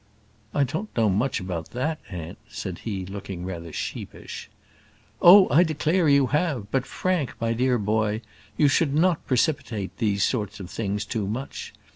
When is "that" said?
1.73-1.99